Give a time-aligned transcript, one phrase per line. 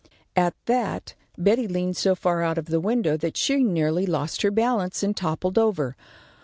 [0.35, 4.49] At that, Betty leaned so far out of the window that she nearly lost her
[4.49, 5.95] balance and toppled over.